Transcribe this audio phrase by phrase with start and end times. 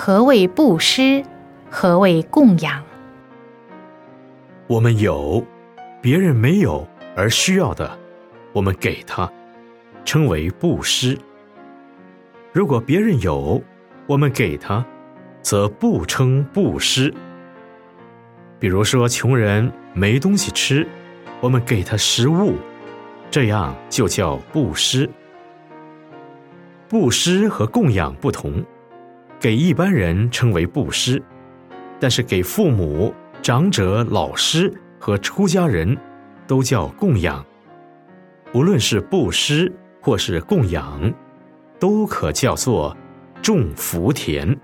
[0.00, 1.24] 何谓布施？
[1.68, 2.84] 何谓供养？
[4.68, 5.44] 我们有，
[6.00, 6.86] 别人没有
[7.16, 7.98] 而需要的，
[8.52, 9.28] 我们给他，
[10.04, 11.18] 称为布施；
[12.52, 13.60] 如果别人有，
[14.06, 14.86] 我们给他，
[15.42, 17.12] 则不称布施。
[18.60, 20.86] 比如说，穷人没东西吃，
[21.40, 22.54] 我们给他食物，
[23.32, 25.10] 这样就叫布施。
[26.88, 28.64] 布施和供养不同，
[29.40, 31.22] 给一般人称为布施，
[32.00, 35.96] 但是给父母、长者、老师和出家人
[36.46, 37.44] 都叫供养。
[38.52, 41.12] 无论是布施或是供养，
[41.78, 42.96] 都可叫做
[43.40, 44.58] 种福田。